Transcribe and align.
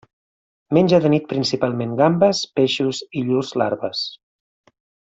Menja 0.77 0.99
de 1.03 1.11
nit 1.15 1.27
principalment 1.33 1.93
gambes, 2.01 2.43
peixos 2.61 3.05
i 3.21 3.25
llurs 3.31 3.55
larves. 3.63 4.05